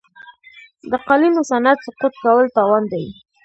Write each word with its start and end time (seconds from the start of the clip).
د 0.91 0.93
قالینو 1.07 1.41
صنعت 1.49 1.77
سقوط 1.85 2.13
کول 2.23 2.45
تاوان 2.57 2.83
دی. 2.93 3.05